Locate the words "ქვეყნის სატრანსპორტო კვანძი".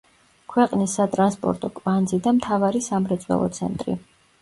0.53-2.21